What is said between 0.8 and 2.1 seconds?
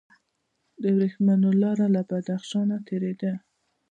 د ورېښمو لاره له